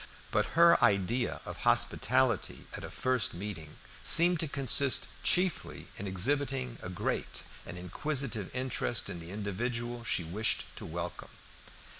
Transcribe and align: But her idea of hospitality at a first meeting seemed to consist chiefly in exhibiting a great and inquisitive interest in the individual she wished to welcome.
But 0.31 0.57
her 0.57 0.83
idea 0.83 1.41
of 1.45 1.57
hospitality 1.57 2.65
at 2.73 2.83
a 2.83 2.89
first 2.89 3.35
meeting 3.35 3.75
seemed 4.01 4.39
to 4.39 4.47
consist 4.47 5.09
chiefly 5.21 5.89
in 5.95 6.07
exhibiting 6.07 6.79
a 6.81 6.89
great 6.89 7.43
and 7.67 7.77
inquisitive 7.77 8.49
interest 8.55 9.11
in 9.11 9.19
the 9.19 9.29
individual 9.29 10.03
she 10.03 10.23
wished 10.23 10.65
to 10.77 10.87
welcome. 10.87 11.29